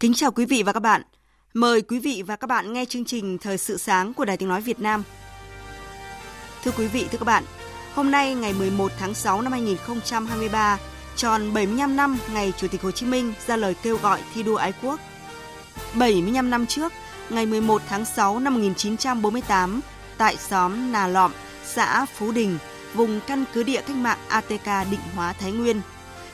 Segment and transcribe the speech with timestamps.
[0.00, 1.02] Kính chào quý vị và các bạn.
[1.54, 4.48] Mời quý vị và các bạn nghe chương trình Thời sự sáng của Đài Tiếng
[4.48, 5.02] Nói Việt Nam.
[6.64, 7.44] Thưa quý vị, thưa các bạn,
[7.94, 10.78] hôm nay ngày 11 tháng 6 năm 2023,
[11.16, 14.56] tròn 75 năm ngày Chủ tịch Hồ Chí Minh ra lời kêu gọi thi đua
[14.56, 15.00] ái quốc.
[15.94, 16.92] 75 năm trước,
[17.30, 19.80] ngày 11 tháng 6 năm 1948,
[20.18, 21.32] tại xóm Nà Lọm,
[21.64, 22.58] xã Phú Đình,
[22.94, 25.80] vùng căn cứ địa cách mạng ATK Định Hóa Thái Nguyên.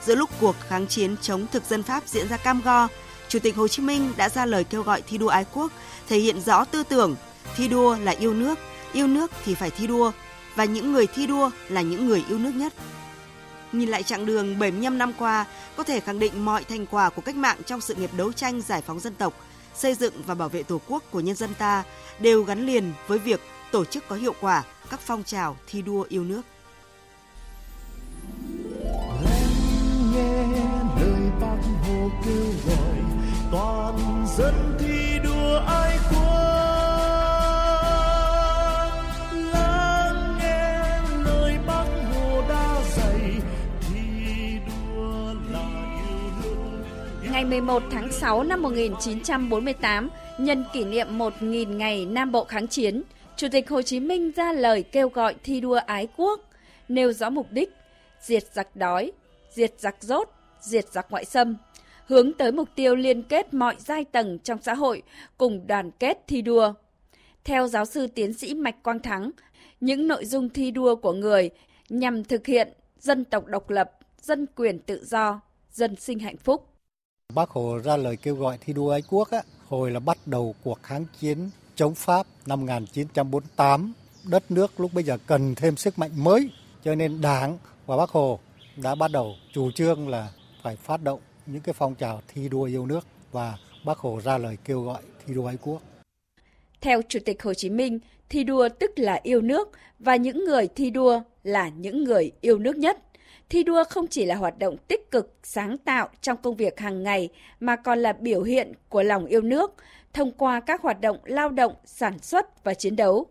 [0.03, 2.89] Giữa lúc cuộc kháng chiến chống thực dân Pháp diễn ra cam go,
[3.29, 5.73] Chủ tịch Hồ Chí Minh đã ra lời kêu gọi thi đua ái quốc,
[6.09, 7.17] thể hiện rõ tư tưởng
[7.57, 8.59] thi đua là yêu nước,
[8.93, 10.13] yêu nước thì phải thi đua
[10.55, 12.73] và những người thi đua là những người yêu nước nhất.
[13.73, 17.23] Nhìn lại chặng đường 75 năm qua, có thể khẳng định mọi thành quả của
[17.23, 19.35] cách mạng trong sự nghiệp đấu tranh giải phóng dân tộc,
[19.75, 21.85] xây dựng và bảo vệ Tổ quốc của nhân dân ta
[22.19, 23.41] đều gắn liền với việc
[23.73, 26.43] tổ chức có hiệu quả các phong trào thi đua yêu nước.
[47.75, 53.03] 1 tháng 6 năm 1948, nhân kỷ niệm 1.000 ngày Nam Bộ kháng chiến,
[53.37, 56.41] Chủ tịch Hồ Chí Minh ra lời kêu gọi thi đua ái quốc,
[56.89, 57.73] nêu rõ mục đích
[58.21, 59.13] diệt giặc đói,
[59.51, 60.29] diệt giặc rốt,
[60.61, 61.57] diệt giặc ngoại xâm,
[62.07, 65.03] hướng tới mục tiêu liên kết mọi giai tầng trong xã hội
[65.39, 66.73] cùng đoàn kết thi đua.
[67.45, 69.31] Theo giáo sư tiến sĩ Mạch Quang Thắng,
[69.81, 71.51] những nội dung thi đua của người
[71.89, 72.69] nhằm thực hiện
[73.01, 73.91] dân tộc độc lập,
[74.21, 75.41] dân quyền tự do,
[75.71, 76.74] dân sinh hạnh phúc.
[77.33, 80.55] Bác Hồ ra lời kêu gọi thi đua ái quốc á, hồi là bắt đầu
[80.65, 83.93] cuộc kháng chiến chống Pháp năm 1948.
[84.25, 86.51] Đất nước lúc bây giờ cần thêm sức mạnh mới,
[86.85, 88.39] cho nên Đảng và Bác Hồ
[88.77, 90.29] đã bắt đầu chủ trương là
[90.63, 94.39] phải phát động những cái phong trào thi đua yêu nước và Bác Hồ ra
[94.39, 95.83] lời kêu gọi thi đua ái quốc.
[96.81, 97.99] Theo Chủ tịch Hồ Chí Minh,
[98.29, 102.59] thi đua tức là yêu nước và những người thi đua là những người yêu
[102.59, 102.99] nước nhất.
[103.49, 107.03] Thi đua không chỉ là hoạt động tích cực, sáng tạo trong công việc hàng
[107.03, 107.29] ngày
[107.61, 109.75] mà còn là biểu hiện của lòng yêu nước
[110.13, 113.27] thông qua các hoạt động lao động, sản xuất và chiến đấu.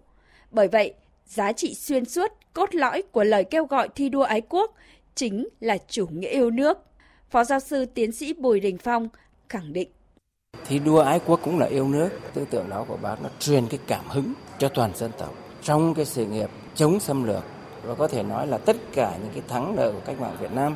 [0.51, 0.93] Bởi vậy,
[1.25, 4.75] giá trị xuyên suốt, cốt lõi của lời kêu gọi thi đua ái quốc
[5.15, 6.77] chính là chủ nghĩa yêu nước.
[7.29, 9.09] Phó giáo sư tiến sĩ Bùi Đình Phong
[9.49, 9.89] khẳng định.
[10.67, 12.09] Thi đua ái quốc cũng là yêu nước.
[12.33, 15.93] Tư tưởng đó của bác nó truyền cái cảm hứng cho toàn dân tộc trong
[15.93, 17.43] cái sự nghiệp chống xâm lược
[17.83, 20.51] và có thể nói là tất cả những cái thắng lợi của cách mạng Việt
[20.51, 20.75] Nam,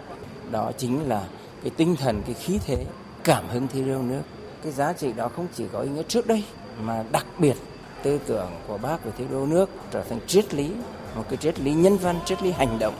[0.51, 1.23] đó chính là
[1.63, 2.85] cái tinh thần, cái khí thế,
[3.23, 4.22] cảm hứng thi đua nước.
[4.63, 6.44] Cái giá trị đó không chỉ có ý nghĩa trước đây,
[6.81, 7.56] mà đặc biệt
[8.03, 10.72] tư tưởng của bác về thi đua nước trở thành triết lý,
[11.16, 12.94] một cái triết lý nhân văn, triết lý hành động.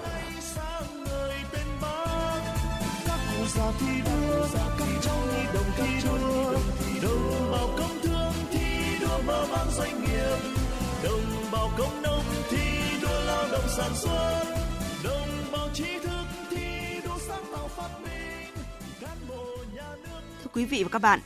[11.04, 12.27] Đồng bào công nông
[13.68, 14.44] sản xuất
[15.04, 18.54] đồng bào trí thức thi đua sáng tạo phát minh
[19.02, 21.20] cán bộ nhà nước Thưa quý vị và các bạn,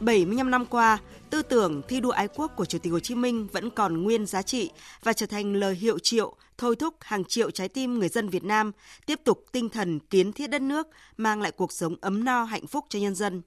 [0.00, 0.98] 75 năm qua,
[1.30, 4.26] tư tưởng thi đua ái quốc của Chủ tịch Hồ Chí Minh vẫn còn nguyên
[4.26, 4.70] giá trị
[5.02, 8.44] và trở thành lời hiệu triệu thôi thúc hàng triệu trái tim người dân Việt
[8.44, 8.72] Nam
[9.06, 12.66] tiếp tục tinh thần kiến thiết đất nước, mang lại cuộc sống ấm no hạnh
[12.66, 13.42] phúc cho nhân dân.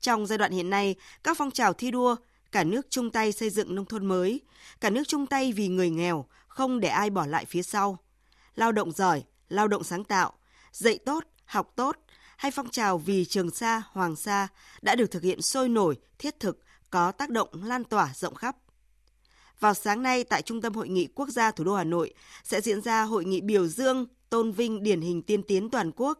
[0.00, 0.94] Trong giai đoạn hiện nay,
[1.24, 2.16] các phong trào thi đua,
[2.52, 4.40] cả nước chung tay xây dựng nông thôn mới,
[4.80, 7.98] cả nước chung tay vì người nghèo, không để ai bỏ lại phía sau.
[8.54, 10.32] Lao động giỏi, lao động sáng tạo,
[10.72, 11.96] dạy tốt, học tốt,
[12.36, 14.48] hay phong trào vì Trường Sa, Hoàng Sa
[14.82, 16.58] đã được thực hiện sôi nổi, thiết thực,
[16.90, 18.56] có tác động lan tỏa rộng khắp.
[19.60, 22.14] Vào sáng nay tại Trung tâm Hội nghị Quốc gia thủ đô Hà Nội
[22.44, 26.18] sẽ diễn ra hội nghị biểu dương tôn vinh điển hình tiên tiến toàn quốc.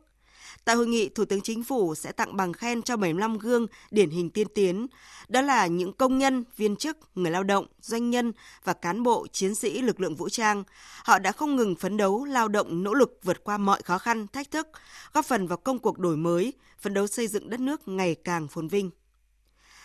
[0.65, 4.11] Tại hội nghị, Thủ tướng Chính phủ sẽ tặng bằng khen cho 75 gương điển
[4.11, 4.87] hình tiên tiến.
[5.29, 8.33] Đó là những công nhân, viên chức, người lao động, doanh nhân
[8.65, 10.65] và cán bộ, chiến sĩ lực lượng vũ trang.
[11.05, 14.27] Họ đã không ngừng phấn đấu, lao động, nỗ lực vượt qua mọi khó khăn,
[14.33, 14.69] thách thức,
[15.13, 18.49] góp phần vào công cuộc đổi mới, phấn đấu xây dựng đất nước ngày càng
[18.49, 18.91] phồn vinh.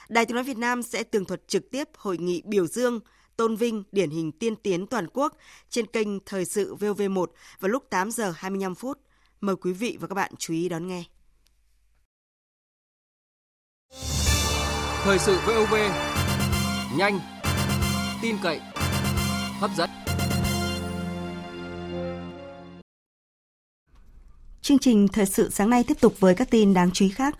[0.09, 2.99] Đài Tiếng Nói Việt Nam sẽ tường thuật trực tiếp hội nghị biểu dương,
[3.37, 5.37] tôn vinh điển hình tiên tiến toàn quốc
[5.69, 7.25] trên kênh Thời sự VOV1
[7.59, 8.99] vào lúc 8 giờ 25 phút.
[9.41, 11.03] Mời quý vị và các bạn chú ý đón nghe.
[15.03, 15.73] Thời sự VOV
[16.97, 17.19] nhanh,
[18.21, 18.59] tin cậy,
[19.59, 19.89] hấp dẫn.
[24.61, 27.35] Chương trình thời sự sáng nay tiếp tục với các tin đáng chú ý khác.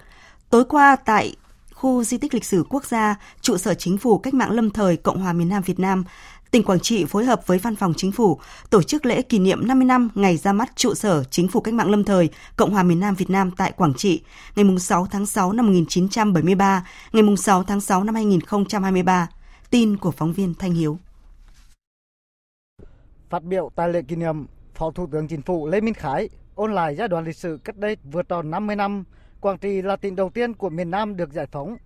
[0.50, 1.36] Tối qua tại
[1.74, 4.98] khu di tích lịch sử quốc gia, trụ sở chính phủ cách mạng lâm thời
[4.98, 6.04] Cộng hòa miền Nam Việt Nam,
[6.52, 9.68] tỉnh Quảng Trị phối hợp với Văn phòng Chính phủ tổ chức lễ kỷ niệm
[9.68, 12.84] 50 năm ngày ra mắt trụ sở Chính phủ cách mạng lâm thời Cộng hòa
[12.84, 14.22] miền Nam Việt Nam tại Quảng Trị,
[14.56, 19.28] ngày 6 tháng 6 năm 1973, ngày 6 tháng 6 năm 2023.
[19.70, 20.98] Tin của phóng viên Thanh Hiếu.
[23.30, 24.46] Phát biểu tại lễ kỷ niệm,
[24.76, 27.78] Phó Thủ tướng Chính phủ Lê Minh Khái ôn lại giai đoạn lịch sử cách
[27.78, 29.04] đây vừa tròn 50 năm
[29.42, 31.78] Quảng Trị là tỉnh đầu tiên của miền Nam được giải phóng.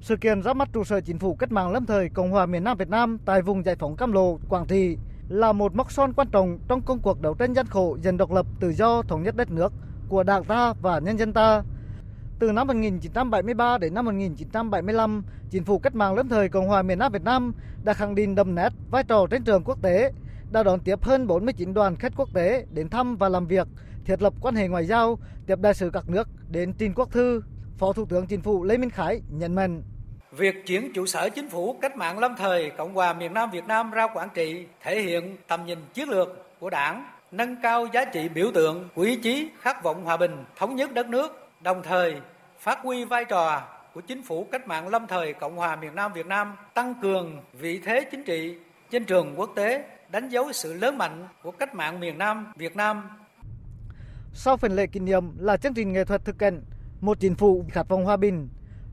[0.00, 2.64] Sự kiện ra mắt trụ sở chính phủ cách mạng lâm thời Cộng hòa miền
[2.64, 4.96] Nam Việt Nam tại vùng giải phóng Cam Lộ, Quảng Trị
[5.28, 8.32] là một mốc son quan trọng trong công cuộc đấu tranh gian khổ giành độc
[8.32, 9.72] lập tự do thống nhất đất nước
[10.08, 11.62] của Đảng ta và nhân dân ta.
[12.38, 16.98] Từ năm 1973 đến năm 1975, Chính phủ cách mạng lâm thời Cộng hòa miền
[16.98, 17.52] Nam Việt Nam
[17.84, 20.12] đã khẳng định đậm nét vai trò trên trường quốc tế,
[20.50, 23.68] đã đón tiếp hơn 49 đoàn khách quốc tế đến thăm và làm việc,
[24.04, 27.42] thiết lập quan hệ ngoại giao, tiếp đại sứ các nước đến tin quốc thư.
[27.80, 29.82] Phó Thủ tướng Chính phủ Lê Minh Khái nhận mạnh.
[30.32, 33.64] Việc chuyển trụ sở chính phủ cách mạng lâm thời Cộng hòa miền Nam Việt
[33.66, 36.28] Nam ra Quảng Trị thể hiện tầm nhìn chiến lược
[36.58, 40.44] của Đảng, nâng cao giá trị biểu tượng của ý chí khát vọng hòa bình,
[40.56, 42.14] thống nhất đất nước, đồng thời
[42.58, 43.62] phát huy vai trò
[43.94, 47.38] của chính phủ cách mạng lâm thời Cộng hòa miền Nam Việt Nam tăng cường
[47.52, 48.54] vị thế chính trị
[48.90, 52.76] trên trường quốc tế, đánh dấu sự lớn mạnh của cách mạng miền Nam Việt
[52.76, 53.02] Nam
[54.32, 56.62] sau phần lễ kỷ niệm là chương trình nghệ thuật thực cảnh
[57.00, 58.48] một chính phủ khát vọng hòa bình.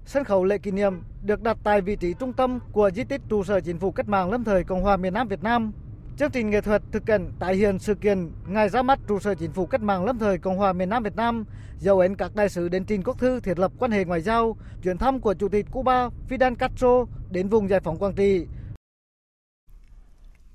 [0.05, 3.21] Sân khấu lễ kỷ niệm được đặt tại vị trí trung tâm của di tích
[3.29, 5.71] trụ sở chính phủ cách mạng lâm thời Cộng hòa miền Nam Việt Nam.
[6.17, 9.35] Chương trình nghệ thuật thực cảnh tái hiện sự kiện ngày ra mắt trụ sở
[9.35, 11.45] chính phủ cách mạng lâm thời Cộng hòa miền Nam Việt Nam,
[11.79, 14.57] dấu ấn các đại sứ đến trình quốc thư thiết lập quan hệ ngoại giao,
[14.83, 18.47] chuyến thăm của Chủ tịch Cuba Fidel Castro đến vùng giải phóng Quảng Trị,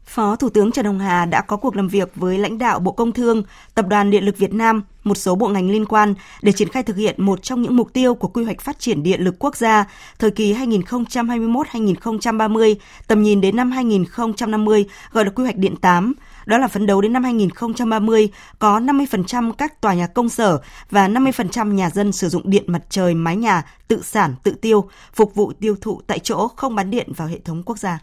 [0.07, 2.93] Phó Thủ tướng Trần Hồng Hà đã có cuộc làm việc với lãnh đạo Bộ
[2.93, 3.43] Công Thương,
[3.75, 6.83] Tập đoàn Điện lực Việt Nam, một số bộ ngành liên quan để triển khai
[6.83, 9.57] thực hiện một trong những mục tiêu của quy hoạch phát triển điện lực quốc
[9.57, 9.85] gia
[10.19, 12.75] thời kỳ 2021-2030,
[13.07, 16.13] tầm nhìn đến năm 2050 gọi là quy hoạch điện 8.
[16.47, 18.29] Đó là phấn đấu đến năm 2030
[18.59, 20.61] có 50% các tòa nhà công sở
[20.91, 24.89] và 50% nhà dân sử dụng điện mặt trời mái nhà tự sản tự tiêu,
[25.15, 27.99] phục vụ tiêu thụ tại chỗ không bán điện vào hệ thống quốc gia.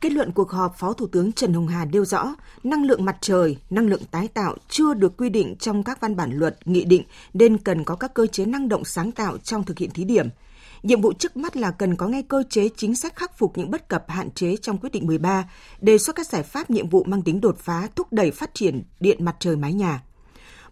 [0.00, 3.16] Kết luận cuộc họp, Phó Thủ tướng Trần Hồng Hà nêu rõ, năng lượng mặt
[3.20, 6.84] trời, năng lượng tái tạo chưa được quy định trong các văn bản luật, nghị
[6.84, 7.02] định
[7.34, 10.28] nên cần có các cơ chế năng động sáng tạo trong thực hiện thí điểm.
[10.82, 13.70] Nhiệm vụ trước mắt là cần có ngay cơ chế chính sách khắc phục những
[13.70, 15.50] bất cập hạn chế trong quyết định 13,
[15.80, 18.82] đề xuất các giải pháp nhiệm vụ mang tính đột phá thúc đẩy phát triển
[19.00, 20.02] điện mặt trời mái nhà.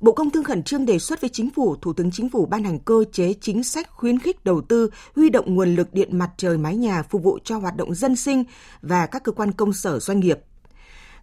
[0.04, 2.64] Bộ Công Thương khẩn trương đề xuất với Chính phủ, Thủ tướng Chính phủ ban
[2.64, 6.30] hành cơ chế chính sách khuyến khích đầu tư, huy động nguồn lực điện mặt
[6.36, 8.44] trời mái nhà phục vụ cho hoạt động dân sinh
[8.82, 10.38] và các cơ quan công sở doanh nghiệp.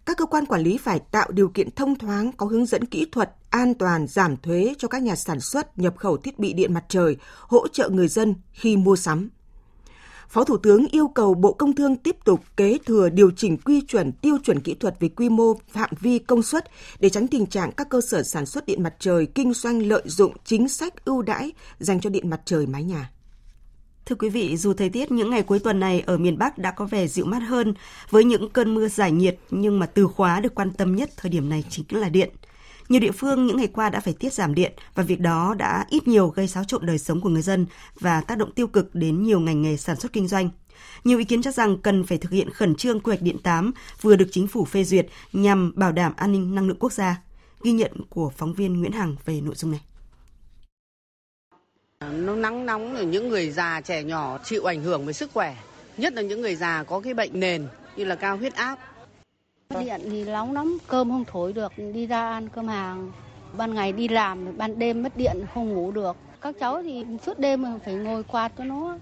[0.06, 3.06] Các cơ quan quản lý phải tạo điều kiện thông thoáng, có hướng dẫn kỹ
[3.12, 6.74] thuật, an toàn, giảm thuế cho các nhà sản xuất, nhập khẩu thiết bị điện
[6.74, 9.30] mặt trời, hỗ trợ người dân khi mua sắm.
[10.32, 13.80] Phó Thủ tướng yêu cầu Bộ Công Thương tiếp tục kế thừa điều chỉnh quy
[13.80, 16.70] chuẩn tiêu chuẩn kỹ thuật về quy mô, phạm vi, công suất
[17.00, 20.02] để tránh tình trạng các cơ sở sản xuất điện mặt trời kinh doanh lợi
[20.04, 23.10] dụng chính sách ưu đãi dành cho điện mặt trời mái nhà.
[24.06, 26.70] Thưa quý vị, dù thời tiết những ngày cuối tuần này ở miền Bắc đã
[26.70, 27.74] có vẻ dịu mát hơn
[28.10, 31.30] với những cơn mưa giải nhiệt, nhưng mà từ khóa được quan tâm nhất thời
[31.30, 32.30] điểm này chính là điện.
[32.92, 35.86] Nhiều địa phương những ngày qua đã phải tiết giảm điện và việc đó đã
[35.90, 37.66] ít nhiều gây xáo trộn đời sống của người dân
[38.00, 40.50] và tác động tiêu cực đến nhiều ngành nghề sản xuất kinh doanh.
[41.04, 43.72] Nhiều ý kiến cho rằng cần phải thực hiện khẩn trương quy hoạch điện 8
[44.00, 47.22] vừa được chính phủ phê duyệt nhằm bảo đảm an ninh năng lượng quốc gia.
[47.62, 49.80] Ghi nhận của phóng viên Nguyễn Hằng về nội dung này.
[52.12, 55.56] Nó nắng nóng là những người già trẻ nhỏ chịu ảnh hưởng với sức khỏe,
[55.96, 58.78] nhất là những người già có cái bệnh nền như là cao huyết áp,
[59.80, 63.12] Điện thì nóng lắm, cơm không thổi được, đi ra ăn cơm hàng.
[63.56, 66.16] Ban ngày đi làm, ban đêm mất điện không ngủ được.
[66.40, 68.98] Các cháu thì suốt đêm phải ngồi quạt cho nó.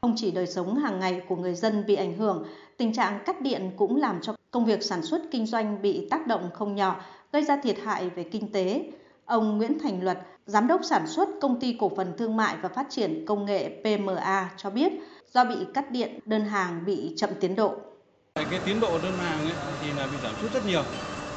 [0.00, 2.46] Không chỉ đời sống hàng ngày của người dân bị ảnh hưởng,
[2.76, 6.26] tình trạng cắt điện cũng làm cho công việc sản xuất kinh doanh bị tác
[6.26, 7.00] động không nhỏ,
[7.32, 8.90] gây ra thiệt hại về kinh tế.
[9.24, 12.68] Ông Nguyễn Thành Luật, Giám đốc sản xuất Công ty Cổ phần Thương mại và
[12.68, 14.92] Phát triển Công nghệ PMA cho biết
[15.32, 17.74] do bị cắt điện, đơn hàng bị chậm tiến độ.
[18.34, 20.82] Cái tiến độ đơn hàng ấy, thì là bị giảm sút rất nhiều.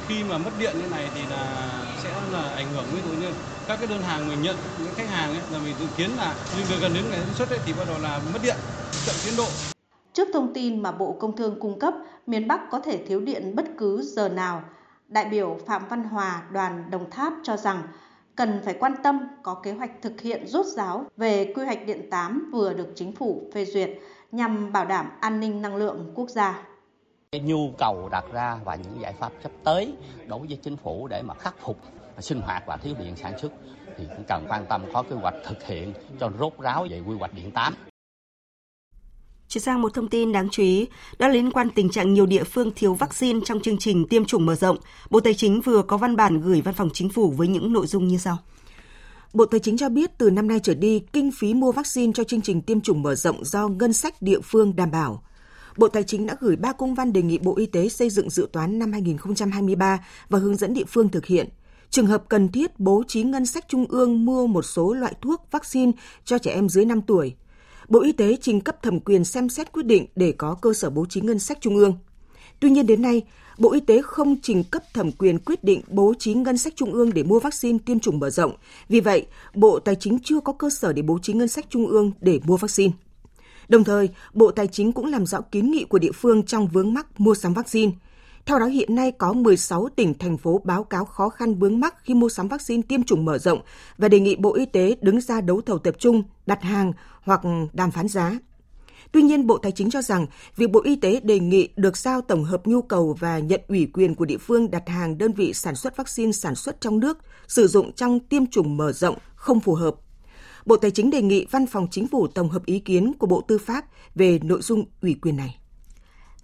[0.07, 1.69] Khi mà mất điện như này thì là
[2.03, 3.31] sẽ là ảnh hưởng ví dụ như
[3.67, 6.35] các cái đơn hàng mình nhận những khách hàng ấy, là mình dự kiến là
[6.57, 8.55] nhưng gần đến ngày sản xuất ấy, thì bắt đầu là mất điện,
[9.05, 9.45] chậm tiến độ.
[10.13, 11.93] Trước thông tin mà Bộ Công Thương cung cấp,
[12.27, 14.63] miền Bắc có thể thiếu điện bất cứ giờ nào,
[15.07, 17.81] đại biểu Phạm Văn Hòa, đoàn Đồng Tháp cho rằng
[18.35, 22.09] cần phải quan tâm có kế hoạch thực hiện rốt ráo về quy hoạch điện
[22.11, 23.89] 8 vừa được chính phủ phê duyệt
[24.31, 26.63] nhằm bảo đảm an ninh năng lượng quốc gia.
[27.31, 29.93] Cái nhu cầu đặt ra và những giải pháp sắp tới
[30.27, 31.77] đối với chính phủ để mà khắc phục
[32.19, 33.51] sinh hoạt và thiếu điện sản xuất
[33.97, 37.15] thì cũng cần quan tâm có kế hoạch thực hiện cho rốt ráo về quy
[37.15, 37.73] hoạch điện 8.
[39.47, 40.87] Chuyển sang một thông tin đáng chú ý,
[41.19, 44.45] đó liên quan tình trạng nhiều địa phương thiếu vaccine trong chương trình tiêm chủng
[44.45, 44.77] mở rộng.
[45.09, 47.87] Bộ Tài chính vừa có văn bản gửi Văn phòng Chính phủ với những nội
[47.87, 48.37] dung như sau.
[49.33, 52.23] Bộ Tài chính cho biết từ năm nay trở đi, kinh phí mua vaccine cho
[52.23, 55.23] chương trình tiêm chủng mở rộng do ngân sách địa phương đảm bảo.
[55.77, 58.29] Bộ Tài chính đã gửi 3 công văn đề nghị Bộ Y tế xây dựng
[58.29, 61.49] dự toán năm 2023 và hướng dẫn địa phương thực hiện.
[61.89, 65.47] Trường hợp cần thiết bố trí ngân sách trung ương mua một số loại thuốc
[65.51, 65.91] vaccine
[66.25, 67.35] cho trẻ em dưới 5 tuổi–
[67.89, 70.89] Bộ Y tế trình cấp thẩm quyền xem xét quyết định để có cơ sở
[70.89, 71.93] bố trí ngân sách trung ương.
[72.59, 73.21] Tuy nhiên đến nay,
[73.57, 76.93] Bộ Y tế không trình cấp thẩm quyền quyết định bố trí ngân sách trung
[76.93, 78.51] ương để mua vaccine tiêm chủng mở rộng.
[78.89, 81.87] Vì vậy, Bộ Tài chính chưa có cơ sở để bố trí ngân sách trung
[81.87, 82.93] ương để mua vaccine.
[83.69, 86.93] Đồng thời, Bộ Tài chính cũng làm rõ kiến nghị của địa phương trong vướng
[86.93, 87.91] mắc mua sắm vaccine–
[88.47, 91.95] theo đó, hiện nay có 16 tỉnh, thành phố báo cáo khó khăn vướng mắc
[92.03, 93.59] khi mua sắm vaccine tiêm chủng mở rộng
[93.97, 97.41] và đề nghị Bộ Y tế đứng ra đấu thầu tập trung, đặt hàng hoặc
[97.73, 98.39] đàm phán giá.
[99.11, 102.21] Tuy nhiên, Bộ Tài chính cho rằng việc Bộ Y tế đề nghị được giao
[102.21, 105.53] tổng hợp nhu cầu và nhận ủy quyền của địa phương đặt hàng đơn vị
[105.53, 109.59] sản xuất vaccine sản xuất trong nước sử dụng trong tiêm chủng mở rộng không
[109.59, 109.95] phù hợp.
[110.67, 113.41] Bộ Tài chính đề nghị Văn phòng Chính phủ tổng hợp ý kiến của Bộ
[113.41, 115.57] Tư pháp về nội dung ủy quyền này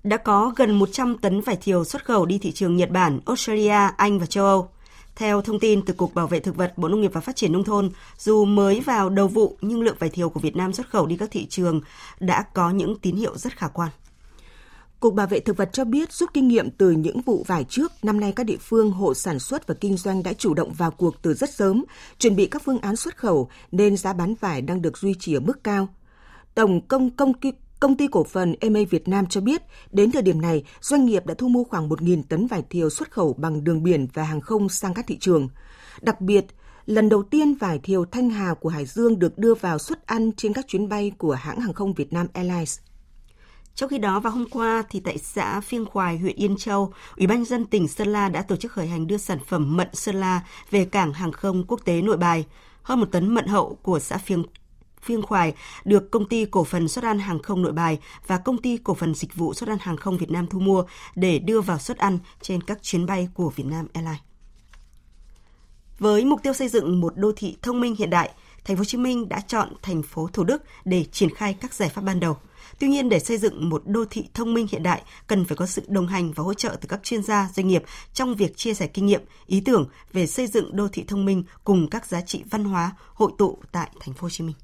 [0.03, 3.89] đã có gần 100 tấn vải thiều xuất khẩu đi thị trường Nhật Bản, Australia,
[3.97, 4.69] Anh và châu Âu.
[5.15, 7.51] Theo thông tin từ Cục Bảo vệ Thực vật Bộ Nông nghiệp và Phát triển
[7.51, 10.89] Nông thôn, dù mới vào đầu vụ nhưng lượng vải thiều của Việt Nam xuất
[10.89, 11.81] khẩu đi các thị trường
[12.19, 13.89] đã có những tín hiệu rất khả quan.
[15.03, 17.91] Cục Bảo vệ Thực vật cho biết rút kinh nghiệm từ những vụ vải trước,
[18.03, 20.91] năm nay các địa phương, hộ sản xuất và kinh doanh đã chủ động vào
[20.91, 21.85] cuộc từ rất sớm,
[22.19, 25.33] chuẩn bị các phương án xuất khẩu nên giá bán vải đang được duy trì
[25.33, 25.87] ở mức cao.
[26.55, 27.33] Tổng công công
[27.79, 31.25] Công ty cổ phần EMA Việt Nam cho biết, đến thời điểm này, doanh nghiệp
[31.25, 34.41] đã thu mua khoảng 1.000 tấn vải thiều xuất khẩu bằng đường biển và hàng
[34.41, 35.49] không sang các thị trường.
[36.01, 36.45] Đặc biệt,
[36.85, 40.31] lần đầu tiên vải thiều Thanh Hà của Hải Dương được đưa vào xuất ăn
[40.37, 42.79] trên các chuyến bay của hãng hàng không Việt Nam Airlines.
[43.75, 47.27] Trong khi đó, vào hôm qua, thì tại xã Phiêng Khoài, huyện Yên Châu, Ủy
[47.27, 50.15] ban dân tỉnh Sơn La đã tổ chức khởi hành đưa sản phẩm mận Sơn
[50.15, 52.45] La về cảng hàng không quốc tế Nội Bài.
[52.83, 54.43] Hơn một tấn mận hậu của xã Phiêng
[55.01, 55.53] Phiêng Khoài
[55.85, 58.93] được công ty cổ phần xuất ăn hàng không Nội Bài và công ty cổ
[58.93, 60.83] phần dịch vụ xuất ăn hàng không Việt Nam thu mua
[61.15, 64.21] để đưa vào xuất ăn trên các chuyến bay của Việt Nam Airlines.
[65.99, 68.29] Với mục tiêu xây dựng một đô thị thông minh hiện đại,
[68.65, 71.73] Thành phố Hồ Chí Minh đã chọn thành phố Thủ Đức để triển khai các
[71.73, 72.37] giải pháp ban đầu.
[72.79, 75.65] Tuy nhiên để xây dựng một đô thị thông minh hiện đại cần phải có
[75.65, 78.73] sự đồng hành và hỗ trợ từ các chuyên gia, doanh nghiệp trong việc chia
[78.73, 82.21] sẻ kinh nghiệm, ý tưởng về xây dựng đô thị thông minh cùng các giá
[82.21, 84.55] trị văn hóa hội tụ tại thành phố Hồ Chí Minh.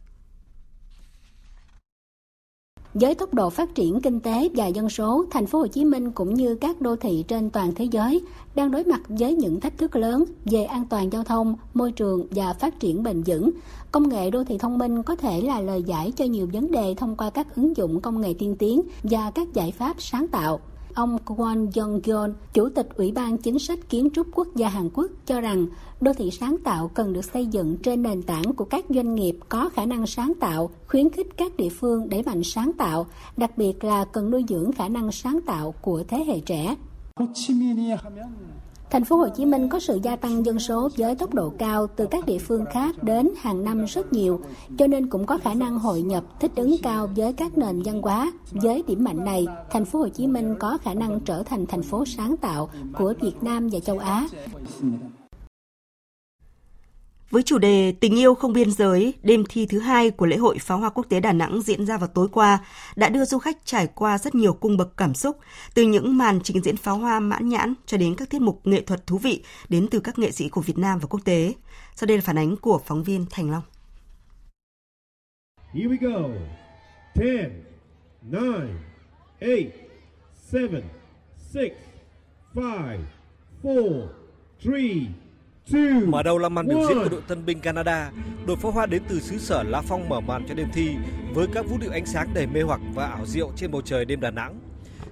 [2.94, 6.12] Với tốc độ phát triển kinh tế và dân số, thành phố Hồ Chí Minh
[6.12, 8.22] cũng như các đô thị trên toàn thế giới
[8.56, 12.28] đang đối mặt với những thách thức lớn về an toàn giao thông, môi trường
[12.32, 13.52] và phát triển bền vững.
[13.92, 16.94] Công nghệ đô thị thông minh có thể là lời giải cho nhiều vấn đề
[16.98, 20.60] thông qua các ứng dụng công nghệ tiên tiến và các giải pháp sáng tạo.
[21.00, 25.12] Ông Kwon Jong-yeon, Chủ tịch Ủy ban Chính sách Kiến trúc Quốc gia Hàn Quốc
[25.26, 25.68] cho rằng
[26.02, 29.38] đô thị sáng tạo cần được xây dựng trên nền tảng của các doanh nghiệp
[29.50, 33.58] có khả năng sáng tạo, khuyến khích các địa phương đẩy mạnh sáng tạo, đặc
[33.58, 36.76] biệt là cần nuôi dưỡng khả năng sáng tạo của thế hệ trẻ.
[38.92, 41.88] Thành phố Hồ Chí Minh có sự gia tăng dân số với tốc độ cao
[41.96, 44.40] từ các địa phương khác đến hàng năm rất nhiều,
[44.78, 48.02] cho nên cũng có khả năng hội nhập thích ứng cao với các nền văn
[48.02, 48.32] hóa.
[48.52, 51.84] Với điểm mạnh này, thành phố Hồ Chí Minh có khả năng trở thành thành
[51.84, 54.28] phố sáng tạo của Việt Nam và châu Á.
[57.32, 60.58] Với chủ đề Tình yêu không biên giới, đêm thi thứ hai của lễ hội
[60.58, 63.58] pháo hoa quốc tế Đà Nẵng diễn ra vào tối qua đã đưa du khách
[63.66, 65.38] trải qua rất nhiều cung bậc cảm xúc,
[65.74, 68.82] từ những màn trình diễn pháo hoa mãn nhãn cho đến các tiết mục nghệ
[68.82, 71.54] thuật thú vị đến từ các nghệ sĩ của Việt Nam và quốc tế.
[71.96, 73.64] Sau đây là phản ánh của phóng viên Thành Long.
[75.74, 76.30] Here we go.
[77.16, 77.50] 10,
[78.32, 78.70] 9, 8,
[79.42, 79.72] 7,
[80.34, 80.62] 6,
[82.54, 83.06] 5,
[83.64, 84.08] 4,
[84.66, 85.29] 3,
[86.08, 88.12] Mở đầu là màn biểu diễn của đội tân binh Canada,
[88.48, 90.96] đội pháo hoa đến từ xứ sở La Phong mở màn cho đêm thi
[91.34, 94.06] với các vũ điệu ánh sáng đầy mê hoặc và ảo diệu trên bầu trời
[94.06, 94.60] đêm Đà Nẵng.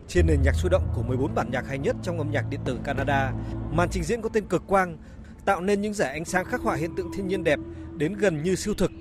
[0.08, 2.60] Trên nền nhạc sôi động của 14 bản nhạc hay nhất trong âm nhạc điện
[2.66, 3.34] tử Canada,
[3.72, 4.98] màn trình diễn có tên cực quang
[5.46, 7.60] tạo nên những giải ánh sáng khắc họa hiện tượng thiên nhiên đẹp
[7.98, 8.92] đến gần như siêu thực.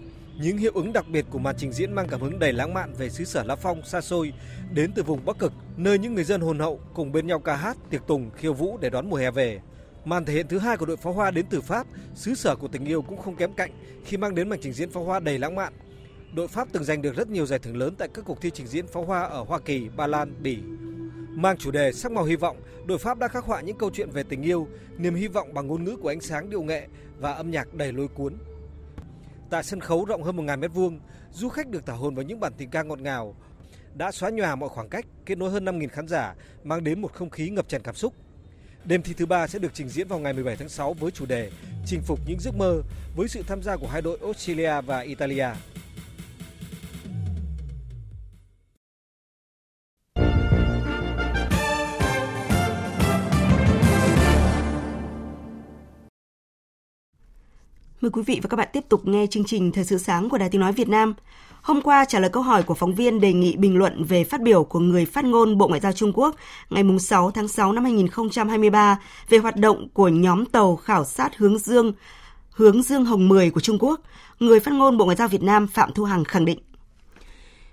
[0.41, 2.95] Những hiệu ứng đặc biệt của màn trình diễn mang cảm hứng đầy lãng mạn
[2.99, 4.33] về xứ sở La Phong xa xôi
[4.73, 7.57] đến từ vùng Bắc Cực, nơi những người dân hồn hậu cùng bên nhau ca
[7.57, 9.61] hát, tiệc tùng, khiêu vũ để đón mùa hè về.
[10.07, 12.69] Màn thể hiện thứ hai của đội pháo hoa đến từ Pháp, xứ sở của
[12.69, 13.71] tình yêu cũng không kém cạnh
[14.05, 15.73] khi mang đến màn trình diễn pháo hoa đầy lãng mạn.
[16.35, 18.67] Đội Pháp từng giành được rất nhiều giải thưởng lớn tại các cuộc thi trình
[18.67, 20.59] diễn pháo hoa ở Hoa Kỳ, Ba Lan, Bỉ.
[21.31, 24.11] Mang chủ đề sắc màu hy vọng, đội Pháp đã khắc họa những câu chuyện
[24.11, 27.33] về tình yêu, niềm hy vọng bằng ngôn ngữ của ánh sáng điệu nghệ và
[27.33, 28.37] âm nhạc đầy lôi cuốn.
[29.51, 31.01] Tại sân khấu rộng hơn 1.000 mét vuông,
[31.33, 33.37] du khách được thả hồn vào những bản tình ca ngọt ngào,
[33.95, 36.35] đã xóa nhòa mọi khoảng cách, kết nối hơn 5.000 khán giả,
[36.65, 38.15] mang đến một không khí ngập tràn cảm xúc.
[38.87, 41.27] Đêm thi thứ ba sẽ được trình diễn vào ngày 17 tháng 6 với chủ
[41.27, 41.51] đề
[41.87, 42.83] Chinh phục những giấc mơ
[43.17, 45.49] với sự tham gia của hai đội Australia và Italia.
[58.01, 60.39] Mời quý vị và các bạn tiếp tục nghe chương trình Thời sự sáng của
[60.39, 61.15] Đài Tiếng Nói Việt Nam.
[61.67, 64.41] Hôm qua trả lời câu hỏi của phóng viên đề nghị bình luận về phát
[64.41, 66.37] biểu của người phát ngôn Bộ Ngoại giao Trung Quốc
[66.71, 71.59] ngày 6 tháng 6 năm 2023 về hoạt động của nhóm tàu khảo sát hướng
[71.59, 71.93] dương
[72.51, 74.01] hướng dương Hồng 10 của Trung Quốc,
[74.41, 76.59] người phát ngôn Bộ Ngoại giao Việt Nam Phạm Thu Hằng khẳng định.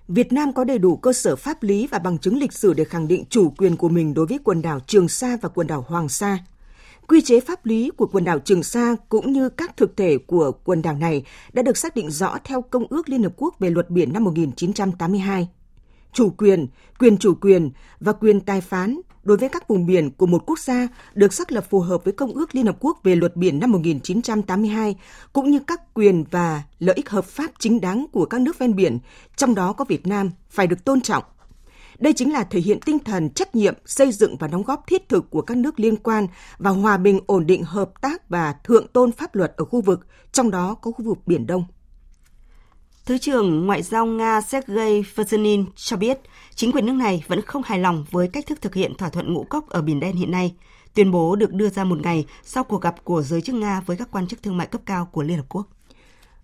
[0.08, 2.84] Việt Nam có đầy đủ cơ sở pháp lý và bằng chứng lịch sử để
[2.84, 5.86] khẳng định chủ quyền của mình đối với quần đảo Trường Sa và quần đảo
[5.88, 6.38] Hoàng Sa.
[7.14, 10.52] Quy chế pháp lý của quần đảo Trường Sa cũng như các thực thể của
[10.64, 13.70] quần đảo này đã được xác định rõ theo Công ước Liên Hợp Quốc về
[13.70, 15.50] luật biển năm 1982.
[16.14, 16.68] Chủ quyền,
[17.00, 20.60] quyền chủ quyền và quyền tài phán đối với các vùng biển của một quốc
[20.60, 23.60] gia được xác lập phù hợp với Công ước Liên Hợp Quốc về luật biển
[23.60, 24.96] năm 1982,
[25.34, 28.76] cũng như các quyền và lợi ích hợp pháp chính đáng của các nước ven
[28.76, 29.00] biển,
[29.36, 31.24] trong đó có Việt Nam, phải được tôn trọng.
[32.00, 35.10] Đây chính là thể hiện tinh thần trách nhiệm, xây dựng và đóng góp thiết
[35.10, 38.88] thực của các nước liên quan vào hòa bình, ổn định, hợp tác và thượng
[38.88, 41.66] tôn pháp luật ở khu vực, trong đó có khu vực Biển Đông.
[43.06, 46.20] Thứ trưởng Ngoại giao Nga Sergei Vershinin cho biết,
[46.56, 49.34] chính quyền nước này vẫn không hài lòng với cách thức thực hiện thỏa thuận
[49.34, 50.56] ngũ cốc ở Biển Đen hiện nay.
[50.94, 53.98] Tuyên bố được đưa ra một ngày sau cuộc gặp của giới chức Nga với
[53.98, 55.68] các quan chức thương mại cấp cao của Liên Hợp Quốc.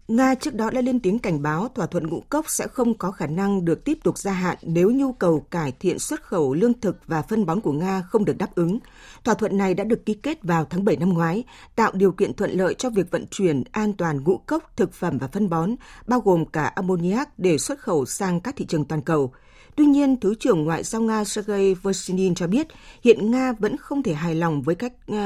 [0.10, 3.12] Nga trước đó đã lên tiếng cảnh báo thỏa thuận ngũ cốc sẽ không có
[3.12, 6.80] khả năng được tiếp tục gia hạn nếu nhu cầu cải thiện xuất khẩu lương
[6.80, 8.80] thực và phân bón của Nga không được đáp ứng.
[9.24, 11.44] Thỏa thuận này đã được ký kết vào tháng 7 năm ngoái,
[11.76, 15.18] tạo điều kiện thuận lợi cho việc vận chuyển an toàn ngũ cốc, thực phẩm
[15.18, 15.76] và phân bón,
[16.08, 19.32] bao gồm cả ammoniac để xuất khẩu sang các thị trường toàn cầu.
[19.76, 22.68] Tuy nhiên, Thứ trưởng Ngoại giao Nga Sergei Vershinin cho biết
[23.04, 25.18] hiện Nga vẫn không thể hài lòng với cách uh,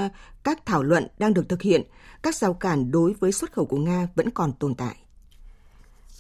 [0.44, 1.82] các thảo luận đang được thực hiện–
[2.24, 4.96] các rào cản đối với xuất khẩu của Nga vẫn còn tồn tại.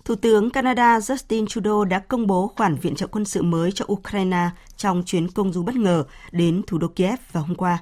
[0.05, 3.85] Thủ tướng Canada Justin Trudeau đã công bố khoản viện trợ quân sự mới cho
[3.91, 7.77] Ukraine trong chuyến công du bất ngờ đến thủ đô Kiev vào hôm qua.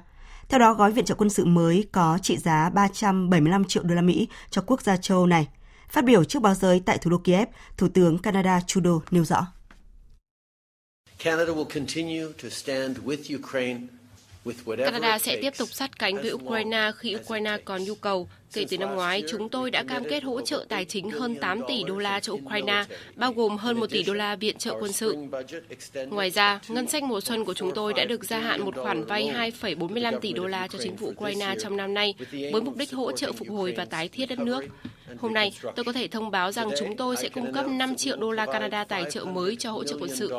[0.48, 4.02] Theo đó, gói viện trợ quân sự mới có trị giá 375 triệu đô la
[4.02, 5.48] Mỹ cho quốc gia châu này.
[5.88, 9.46] Phát biểu trước báo giới tại thủ đô Kiev, Thủ tướng Canada Trudeau nêu rõ.
[11.22, 13.88] Canada will continue to stand with Ukraine
[14.66, 18.28] Canada sẽ tiếp tục sát cánh với Ukraine khi Ukraine còn nhu cầu.
[18.52, 21.60] Kể từ năm ngoái, chúng tôi đã cam kết hỗ trợ tài chính hơn 8
[21.68, 24.92] tỷ đô la cho Ukraine, bao gồm hơn 1 tỷ đô la viện trợ quân
[24.92, 25.16] sự.
[26.08, 29.04] Ngoài ra, ngân sách mùa xuân của chúng tôi đã được gia hạn một khoản
[29.04, 32.92] vay 2,45 tỷ đô la cho chính phủ Ukraine trong năm nay với mục đích
[32.92, 34.64] hỗ trợ phục hồi và tái thiết đất nước.
[35.20, 38.16] Hôm nay, tôi có thể thông báo rằng chúng tôi sẽ cung cấp 5 triệu
[38.16, 40.32] đô la Canada tài trợ mới cho hỗ trợ quân sự.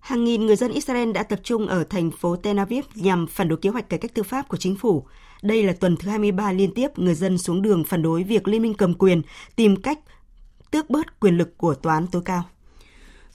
[0.00, 3.48] Hàng nghìn người dân Israel đã tập trung ở thành phố Tel Aviv nhằm phản
[3.48, 5.06] đối kế hoạch cải cách tư pháp của chính phủ.
[5.42, 8.62] Đây là tuần thứ 23 liên tiếp người dân xuống đường phản đối việc Liên
[8.62, 9.22] minh cầm quyền
[9.56, 9.98] tìm cách
[10.70, 12.44] tước bớt quyền lực của tòa án tối cao.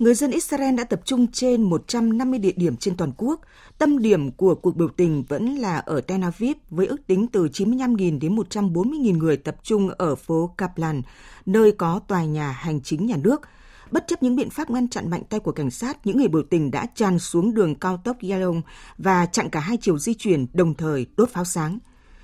[0.02, 3.42] Người dân Israel đã tập trung trên 150 địa điểm trên toàn quốc.
[3.78, 7.46] Tâm điểm của cuộc biểu tình vẫn là ở Tel Aviv với ước tính từ
[7.46, 11.02] 95.000 đến 140.000 người tập trung ở phố Kaplan,
[11.46, 13.42] nơi có tòa nhà hành chính nhà nước–
[13.92, 16.44] Bất chấp những biện pháp ngăn chặn mạnh tay của cảnh sát, những người biểu
[16.50, 18.62] tình đã tràn xuống đường cao tốc Yalom
[18.98, 21.80] và chặn cả hai chiều di chuyển đồng thời đốt pháo sáng.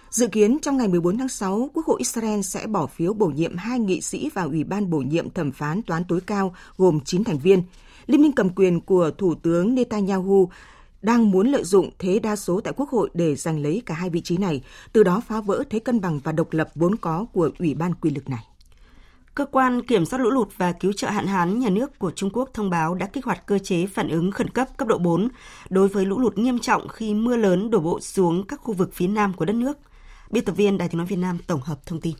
[0.09, 3.55] Dự kiến trong ngày 14 tháng 6, Quốc hội Israel sẽ bỏ phiếu bổ nhiệm
[3.57, 7.23] hai nghị sĩ vào Ủy ban bổ nhiệm thẩm phán toán tối cao gồm 9
[7.23, 7.63] thành viên.
[8.05, 10.49] Liên minh cầm quyền của Thủ tướng Netanyahu
[11.01, 14.09] đang muốn lợi dụng thế đa số tại Quốc hội để giành lấy cả hai
[14.09, 17.25] vị trí này, từ đó phá vỡ thế cân bằng và độc lập vốn có
[17.33, 18.43] của Ủy ban quyền lực này.
[19.35, 22.29] Cơ quan Kiểm soát lũ lụt và cứu trợ hạn hán nhà nước của Trung
[22.33, 25.27] Quốc thông báo đã kích hoạt cơ chế phản ứng khẩn cấp cấp độ 4
[25.69, 28.93] đối với lũ lụt nghiêm trọng khi mưa lớn đổ bộ xuống các khu vực
[28.93, 29.77] phía nam của đất nước.
[30.31, 32.13] Biên tập viên Đài tiếng nói Việt Nam tổng hợp thông tin.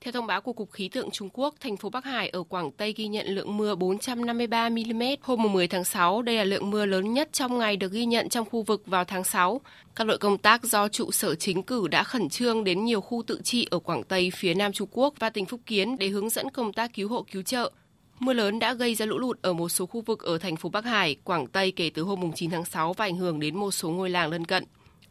[0.00, 2.70] Theo thông báo của Cục Khí tượng Trung Quốc, thành phố Bắc Hải ở Quảng
[2.72, 6.22] Tây ghi nhận lượng mưa 453 mm hôm 10 tháng 6.
[6.22, 9.04] Đây là lượng mưa lớn nhất trong ngày được ghi nhận trong khu vực vào
[9.04, 9.60] tháng 6.
[9.96, 13.22] Các đội công tác do trụ sở chính cử đã khẩn trương đến nhiều khu
[13.26, 16.30] tự trị ở Quảng Tây phía Nam Trung Quốc và tỉnh Phúc Kiến để hướng
[16.30, 17.70] dẫn công tác cứu hộ cứu trợ.
[18.18, 20.68] Mưa lớn đã gây ra lũ lụt ở một số khu vực ở thành phố
[20.68, 23.70] Bắc Hải, Quảng Tây kể từ hôm 9 tháng 6 và ảnh hưởng đến một
[23.70, 24.64] số ngôi làng lân cận.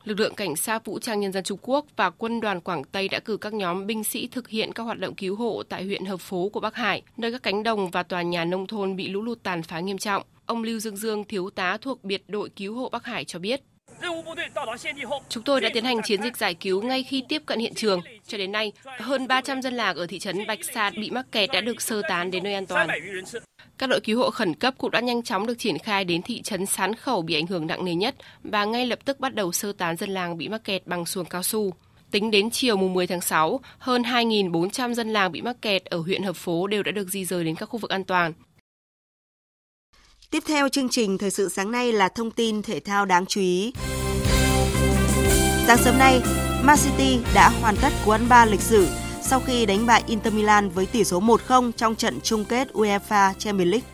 [0.08, 3.08] Lực lượng cảnh sát vũ trang nhân dân Trung Quốc và quân đoàn Quảng Tây
[3.08, 6.06] đã cử các nhóm binh sĩ thực hiện các hoạt động cứu hộ tại huyện
[6.06, 9.08] Hợp Phố của Bắc Hải, nơi các cánh đồng và tòa nhà nông thôn bị
[9.08, 10.24] lũ lụt tàn phá nghiêm trọng.
[10.46, 13.62] Ông Lưu Dương Dương, thiếu tá thuộc biệt đội cứu hộ Bắc Hải cho biết.
[15.30, 18.02] Chúng tôi đã tiến hành chiến dịch giải cứu ngay khi tiếp cận hiện trường.
[18.28, 21.50] Cho đến nay, hơn 300 dân làng ở thị trấn Bạch Sạt bị mắc kẹt
[21.54, 22.88] đã được sơ tán đến nơi an toàn.
[23.78, 26.42] Các đội cứu hộ khẩn cấp cũng đã nhanh chóng được triển khai đến thị
[26.42, 29.52] trấn Sán Khẩu bị ảnh hưởng nặng nề nhất và ngay lập tức bắt đầu
[29.52, 31.74] sơ tán dân làng bị mắc kẹt bằng xuồng cao su.
[32.12, 35.98] Tính đến chiều mùng 10 tháng 6, hơn 2.400 dân làng bị mắc kẹt ở
[35.98, 38.34] huyện Hợp Phố đều đã được di rời đến các khu vực an toàn.
[40.32, 43.42] Tiếp theo chương trình Thời sự sáng nay là thông tin thể thao đáng chú
[43.42, 43.74] ý.
[45.68, 46.22] Sáng sớm nay,
[46.64, 48.88] Man City đã hoàn tất cú ăn ba lịch sử
[49.22, 53.34] sau khi đánh bại Inter Milan với tỷ số 1-0 trong trận chung kết UEFA
[53.34, 53.88] Champions League.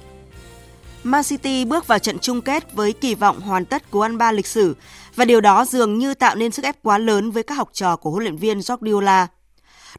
[1.04, 4.32] Man City bước vào trận chung kết với kỳ vọng hoàn tất cú ăn ba
[4.32, 4.76] lịch sử
[5.16, 7.96] và điều đó dường như tạo nên sức ép quá lớn với các học trò
[7.96, 9.28] của huấn luyện viên Guardiola.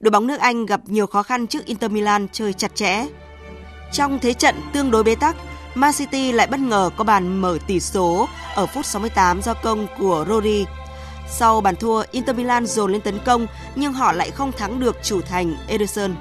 [0.01, 3.07] Đội bóng nước Anh gặp nhiều khó khăn trước Inter Milan chơi chặt chẽ.
[3.93, 5.37] Trong thế trận tương đối bế tắc,
[5.75, 9.87] Man City lại bất ngờ có bàn mở tỷ số ở phút 68 do công
[9.99, 10.65] của Rodri
[11.29, 14.97] sau bàn thua, Inter Milan dồn lên tấn công nhưng họ lại không thắng được
[15.03, 16.15] chủ thành Ederson.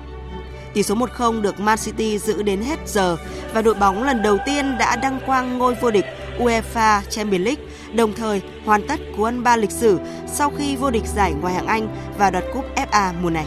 [0.74, 3.18] Tỷ số 1-0 được Man City giữ đến hết giờ
[3.54, 6.06] và đội bóng lần đầu tiên đã đăng quang ngôi vô địch
[6.40, 7.64] UEFA Champions League,
[7.94, 11.54] đồng thời hoàn tất cú ăn ba lịch sử sau khi vô địch giải Ngoại
[11.54, 11.88] hạng Anh
[12.18, 13.46] và đoạt cúp FA mùa này.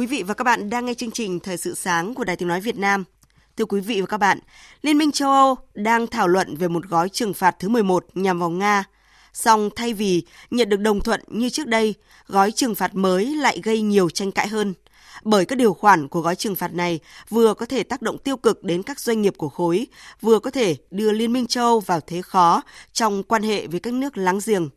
[0.00, 2.48] Quý vị và các bạn đang nghe chương trình Thời sự sáng của Đài Tiếng
[2.48, 3.04] Nói Việt Nam.
[3.56, 4.38] Thưa quý vị và các bạn,
[4.82, 8.38] Liên minh châu Âu đang thảo luận về một gói trừng phạt thứ 11 nhằm
[8.38, 8.84] vào Nga.
[9.32, 11.94] Song thay vì nhận được đồng thuận như trước đây,
[12.26, 14.74] gói trừng phạt mới lại gây nhiều tranh cãi hơn.
[15.22, 18.36] Bởi các điều khoản của gói trừng phạt này vừa có thể tác động tiêu
[18.36, 19.86] cực đến các doanh nghiệp của khối,
[20.20, 23.80] vừa có thể đưa Liên minh châu Âu vào thế khó trong quan hệ với
[23.80, 24.68] các nước láng giềng.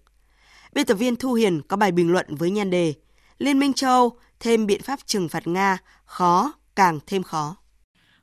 [0.74, 2.94] Biên tập viên Thu Hiền có bài bình luận với nhan đề
[3.38, 7.56] Liên minh châu Âu thêm biện pháp trừng phạt Nga, khó càng thêm khó.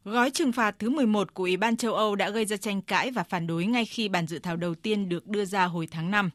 [0.04, 3.10] Gói trừng phạt thứ 11 của Ủy ban châu Âu đã gây ra tranh cãi
[3.10, 6.10] và phản đối ngay khi bản dự thảo đầu tiên được đưa ra hồi tháng
[6.10, 6.30] 5.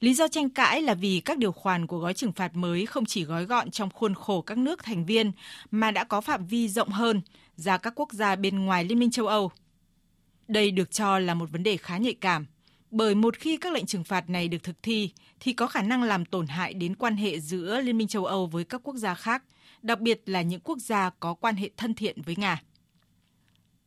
[0.00, 3.04] Lý do tranh cãi là vì các điều khoản của gói trừng phạt mới không
[3.04, 5.32] chỉ gói gọn trong khuôn khổ các nước thành viên
[5.70, 7.20] mà đã có phạm vi rộng hơn
[7.56, 9.50] ra các quốc gia bên ngoài Liên minh châu Âu.
[10.48, 12.46] Đây được cho là một vấn đề khá nhạy cảm,
[12.94, 16.02] bởi một khi các lệnh trừng phạt này được thực thi thì có khả năng
[16.02, 19.14] làm tổn hại đến quan hệ giữa Liên minh châu Âu với các quốc gia
[19.14, 19.44] khác,
[19.82, 22.62] đặc biệt là những quốc gia có quan hệ thân thiện với Nga.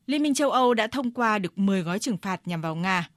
[0.06, 3.10] Liên minh châu Âu đã thông qua được 10 gói trừng phạt nhằm vào Nga.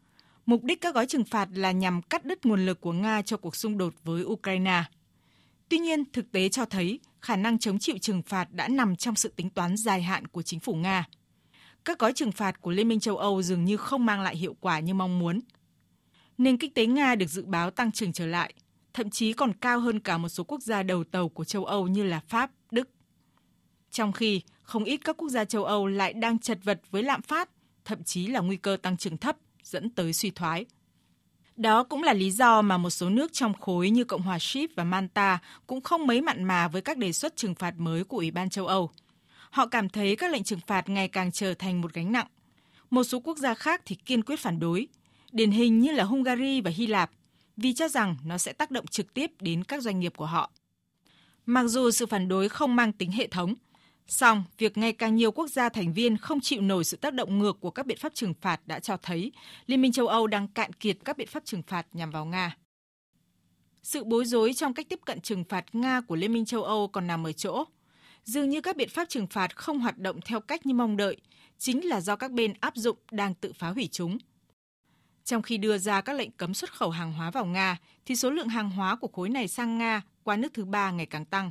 [0.47, 3.37] Mục đích các gói trừng phạt là nhằm cắt đứt nguồn lực của Nga cho
[3.37, 4.85] cuộc xung đột với Ukraine.
[5.69, 9.15] Tuy nhiên, thực tế cho thấy khả năng chống chịu trừng phạt đã nằm trong
[9.15, 11.07] sự tính toán dài hạn của chính phủ Nga.
[11.85, 14.57] Các gói trừng phạt của Liên minh châu Âu dường như không mang lại hiệu
[14.61, 15.41] quả như mong muốn–
[16.41, 18.55] nền kinh tế Nga được dự báo tăng trưởng trở lại,
[18.95, 21.87] thậm chí còn cao hơn cả một số quốc gia đầu tàu của châu Âu
[21.87, 22.89] như là Pháp, Đức.
[23.91, 27.23] Trong khi không ít các quốc gia châu Âu lại đang chật vật với lạm
[27.23, 27.51] phát,
[27.85, 30.65] thậm chí là nguy cơ tăng trưởng thấp dẫn tới suy thoái.
[31.57, 34.77] Đó cũng là lý do mà một số nước trong khối như Cộng hòa Ship
[34.77, 38.17] và Manta cũng không mấy mặn mà với các đề xuất trừng phạt mới của
[38.17, 38.91] Ủy ban châu Âu.
[39.51, 42.27] Họ cảm thấy các lệnh trừng phạt ngày càng trở thành một gánh nặng.
[42.91, 44.89] Một số quốc gia khác thì kiên quyết phản đối,
[45.33, 47.11] điển hình như là Hungary và Hy Lạp,
[47.57, 50.51] vì cho rằng nó sẽ tác động trực tiếp đến các doanh nghiệp của họ.
[51.47, 53.55] Mặc dù sự phản đối không mang tính hệ thống,
[54.07, 57.39] song việc ngày càng nhiều quốc gia thành viên không chịu nổi sự tác động
[57.39, 59.33] ngược của các biện pháp trừng phạt đã cho thấy
[59.67, 62.57] Liên minh châu Âu đang cạn kiệt các biện pháp trừng phạt nhằm vào Nga.
[63.83, 66.89] Sự bối rối trong cách tiếp cận trừng phạt Nga của Liên minh châu Âu
[66.89, 67.65] còn nằm ở chỗ.
[68.25, 71.17] Dường như các biện pháp trừng phạt không hoạt động theo cách như mong đợi,
[71.59, 74.19] chính là do các bên áp dụng đang tự phá hủy chúng–
[75.31, 78.31] trong khi đưa ra các lệnh cấm xuất khẩu hàng hóa vào Nga, thì số
[78.31, 81.51] lượng hàng hóa của khối này sang Nga qua nước thứ ba ngày càng tăng.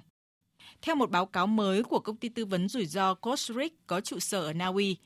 [0.81, 4.19] Theo một báo cáo mới của công ty tư vấn rủi ro Cosric có trụ
[4.19, 4.97] sở ở Na Uy,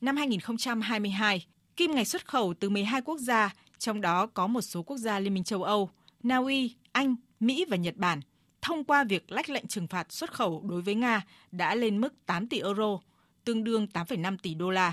[0.00, 4.82] năm 2022, kim ngạch xuất khẩu từ 12 quốc gia, trong đó có một số
[4.82, 5.90] quốc gia Liên minh châu Âu,
[6.22, 8.20] Na Uy, Anh, Mỹ và Nhật Bản,
[8.62, 12.26] thông qua việc lách lệnh trừng phạt xuất khẩu đối với Nga đã lên mức
[12.26, 12.98] 8 tỷ euro,
[13.44, 14.92] tương đương 8,5 tỷ đô la.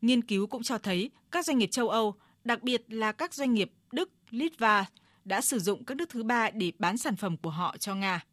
[0.00, 3.54] Nghiên cứu cũng cho thấy các doanh nghiệp châu Âu, đặc biệt là các doanh
[3.54, 4.86] nghiệp Đức, Litva,
[5.24, 8.24] đã sử dụng các nước thứ ba để bán sản phẩm của họ cho Nga.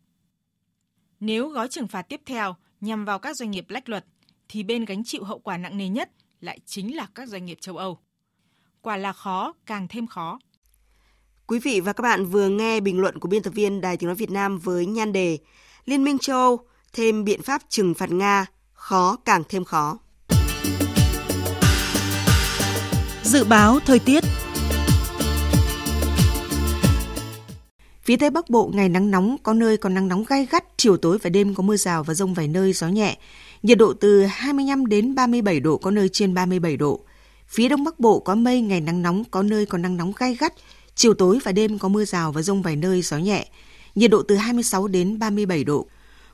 [1.19, 4.05] Nếu gói trừng phạt tiếp theo nhằm vào các doanh nghiệp lách luật,
[4.49, 7.57] thì bên gánh chịu hậu quả nặng nề nhất lại chính là các doanh nghiệp
[7.61, 7.99] châu Âu.
[8.81, 10.39] Quả là khó, càng thêm khó.
[11.47, 14.07] Quý vị và các bạn vừa nghe bình luận của biên tập viên Đài Tiếng
[14.07, 15.37] Nói Việt Nam với nhan đề
[15.85, 19.99] Liên minh châu Âu thêm biện pháp trừng phạt Nga, khó càng thêm khó.
[23.29, 24.23] Dự báo thời tiết
[28.03, 30.97] Phía Tây Bắc Bộ ngày nắng nóng, có nơi còn nắng nóng gai gắt, chiều
[30.97, 33.17] tối và đêm có mưa rào và rông vài nơi, gió nhẹ.
[33.63, 36.99] Nhiệt độ từ 25 đến 37 độ, có nơi trên 37 độ.
[37.47, 40.35] Phía Đông Bắc Bộ có mây, ngày nắng nóng, có nơi còn nắng nóng gai
[40.39, 40.53] gắt,
[40.95, 43.47] chiều tối và đêm có mưa rào và rông vài nơi, gió nhẹ.
[43.95, 45.85] Nhiệt độ từ 26 đến 37 độ.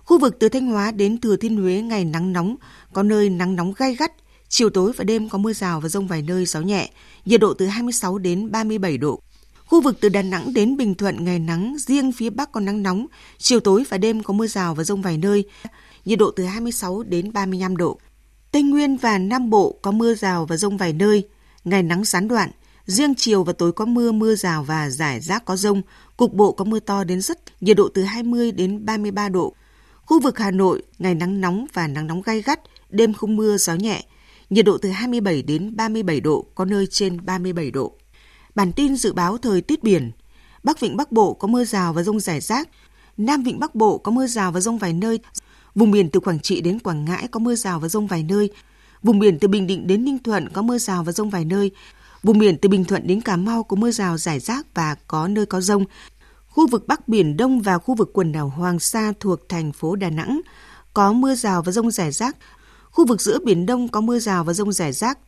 [0.03, 2.55] Khu vực từ Thanh Hóa đến Thừa Thiên Huế ngày nắng nóng,
[2.93, 4.11] có nơi nắng nóng gai gắt,
[4.49, 6.89] chiều tối và đêm có mưa rào và rông vài nơi, gió nhẹ.
[7.25, 9.21] Nhiệt độ từ 26 đến 37 độ.
[9.65, 12.83] Khu vực từ Đà Nẵng đến Bình Thuận ngày nắng, riêng phía Bắc có nắng
[12.83, 13.05] nóng,
[13.37, 15.43] chiều tối và đêm có mưa rào và rông vài nơi,
[16.05, 17.99] nhiệt độ từ 26 đến 35 độ.
[18.51, 21.27] Tây Nguyên và Nam Bộ có mưa rào và rông vài nơi,
[21.63, 22.51] ngày nắng gián đoạn,
[22.85, 25.81] riêng chiều và tối có mưa, mưa rào và rải rác có rông,
[26.17, 29.53] cục bộ có mưa to đến rất, nhiệt độ từ 20 đến 33 độ.
[30.05, 33.57] Khu vực Hà Nội, ngày nắng nóng và nắng nóng gai gắt, đêm không mưa,
[33.57, 34.03] gió nhẹ,
[34.49, 37.93] nhiệt độ từ 27 đến 37 độ, có nơi trên 37 độ.
[38.55, 40.11] Bản tin dự báo thời tiết biển.
[40.63, 42.69] Bắc Vịnh Bắc Bộ có mưa rào và rông rải rác.
[43.17, 45.19] Nam Vịnh Bắc Bộ có mưa rào và rông vài nơi.
[45.75, 48.49] Vùng biển từ Quảng Trị đến Quảng Ngãi có mưa rào và rông vài nơi.
[49.03, 51.71] Vùng biển từ Bình Định đến Ninh Thuận có mưa rào và rông vài nơi.
[52.23, 55.27] Vùng biển từ Bình Thuận đến Cà Mau có mưa rào rải rác và có
[55.27, 55.85] nơi có rông.
[56.47, 59.95] Khu vực Bắc Biển Đông và khu vực quần đảo Hoàng Sa thuộc thành phố
[59.95, 60.41] Đà Nẵng
[60.93, 62.37] có mưa rào và rông rải rác.
[62.95, 65.19] Khu vực giữa Biển Đông có mưa rào và rông rải rác.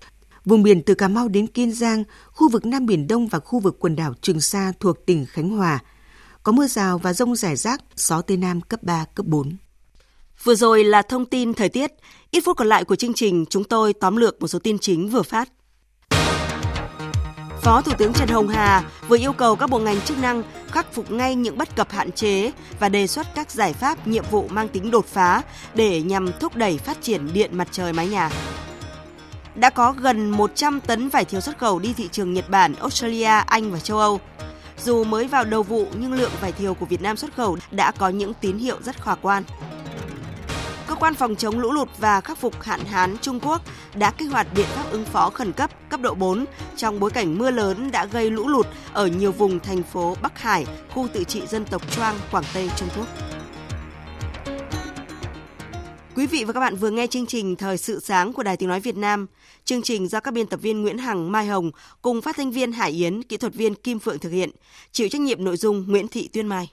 [0.45, 3.59] Vùng biển từ Cà Mau đến Kiên Giang, khu vực Nam Biển Đông và khu
[3.59, 5.79] vực quần đảo Trường Sa thuộc tỉnh Khánh Hòa.
[6.43, 9.57] Có mưa rào và rông rải rác, gió Tây Nam cấp 3, cấp 4.
[10.43, 11.91] Vừa rồi là thông tin thời tiết.
[12.31, 15.09] Ít phút còn lại của chương trình, chúng tôi tóm lược một số tin chính
[15.09, 15.49] vừa phát.
[17.61, 20.93] Phó Thủ tướng Trần Hồng Hà vừa yêu cầu các bộ ngành chức năng khắc
[20.93, 24.47] phục ngay những bất cập hạn chế và đề xuất các giải pháp nhiệm vụ
[24.49, 25.41] mang tính đột phá
[25.73, 28.29] để nhằm thúc đẩy phát triển điện mặt trời mái nhà
[29.57, 33.43] đã có gần 100 tấn vải thiều xuất khẩu đi thị trường Nhật Bản, Australia,
[33.45, 34.19] Anh và châu Âu.
[34.83, 37.91] Dù mới vào đầu vụ nhưng lượng vải thiều của Việt Nam xuất khẩu đã
[37.91, 39.43] có những tín hiệu rất khả quan.
[40.99, 43.61] Quan phòng chống lũ lụt và khắc phục hạn hán Trung Quốc
[43.95, 47.37] đã kích hoạt biện pháp ứng phó khẩn cấp cấp độ 4 trong bối cảnh
[47.37, 51.23] mưa lớn đã gây lũ lụt ở nhiều vùng thành phố Bắc Hải, khu tự
[51.23, 53.07] trị dân tộc Choang, Quảng Tây, Trung Quốc.
[56.15, 58.69] Quý vị và các bạn vừa nghe chương trình Thời sự sáng của Đài Tiếng
[58.69, 59.27] Nói Việt Nam.
[59.65, 62.71] Chương trình do các biên tập viên Nguyễn Hằng, Mai Hồng cùng phát thanh viên
[62.71, 64.51] Hải Yến, kỹ thuật viên Kim Phượng thực hiện.
[64.91, 66.69] Chịu trách nhiệm nội dung Nguyễn Thị Tuyên Mai.